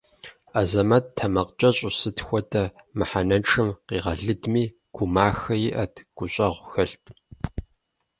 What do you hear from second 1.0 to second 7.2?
тэмакъкӏэщӏу, сыт хуэдэ мыхьэнэншэм къигъэлыдми, гумахэ иӏэт, гущӏэгъу хэлът.